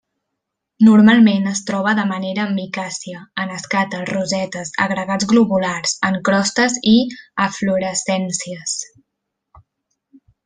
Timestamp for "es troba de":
1.49-2.05